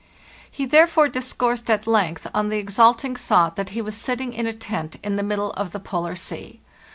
[0.49, 4.47] He thereafter dis coursed at length on the exalting thought that he was sitting in
[4.47, 6.59] a tent in the middle of the Polar Sea.